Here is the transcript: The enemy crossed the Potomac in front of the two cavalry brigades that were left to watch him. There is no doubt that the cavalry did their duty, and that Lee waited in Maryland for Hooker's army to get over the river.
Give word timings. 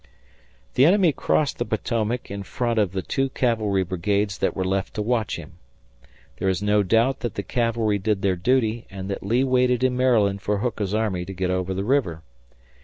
The 0.73 0.85
enemy 0.85 1.11
crossed 1.11 1.59
the 1.59 1.63
Potomac 1.63 2.31
in 2.31 2.41
front 2.41 2.79
of 2.79 2.91
the 2.91 3.03
two 3.03 3.29
cavalry 3.29 3.83
brigades 3.83 4.39
that 4.39 4.55
were 4.55 4.65
left 4.65 4.95
to 4.95 5.01
watch 5.03 5.35
him. 5.35 5.59
There 6.37 6.49
is 6.49 6.63
no 6.63 6.81
doubt 6.81 7.19
that 7.19 7.35
the 7.35 7.43
cavalry 7.43 7.99
did 7.99 8.23
their 8.23 8.35
duty, 8.35 8.87
and 8.89 9.11
that 9.11 9.21
Lee 9.21 9.43
waited 9.43 9.83
in 9.83 9.95
Maryland 9.95 10.41
for 10.41 10.57
Hooker's 10.57 10.95
army 10.95 11.23
to 11.25 11.35
get 11.35 11.51
over 11.51 11.75
the 11.75 11.83
river. 11.83 12.23